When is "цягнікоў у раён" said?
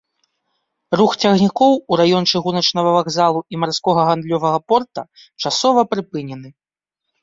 1.25-2.23